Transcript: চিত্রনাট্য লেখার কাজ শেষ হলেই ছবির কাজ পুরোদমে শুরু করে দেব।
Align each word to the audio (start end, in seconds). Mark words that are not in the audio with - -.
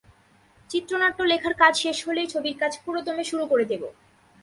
চিত্রনাট্য 0.69 1.19
লেখার 1.23 1.53
কাজ 1.53 1.73
শেষ 1.77 1.97
হলেই 2.07 2.27
ছবির 2.27 2.55
কাজ 2.59 2.73
পুরোদমে 2.85 3.23
শুরু 3.23 3.43
করে 3.45 3.65
দেব। 3.65 3.83